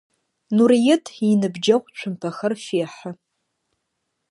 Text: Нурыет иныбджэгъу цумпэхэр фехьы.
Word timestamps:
Нурыет 0.55 1.05
иныбджэгъу 1.31 1.91
цумпэхэр 1.97 2.53
фехьы. 2.65 3.11